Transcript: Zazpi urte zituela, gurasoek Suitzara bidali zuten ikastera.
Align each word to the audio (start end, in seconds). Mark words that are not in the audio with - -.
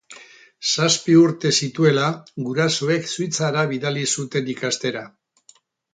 Zazpi 0.69 1.17
urte 1.23 1.51
zituela, 1.67 2.07
gurasoek 2.47 3.07
Suitzara 3.13 3.67
bidali 3.75 4.07
zuten 4.19 4.51
ikastera. 4.55 5.05